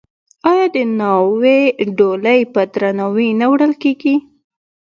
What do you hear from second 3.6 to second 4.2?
کیږي؟